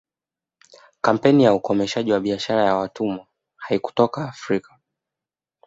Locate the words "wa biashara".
2.11-2.63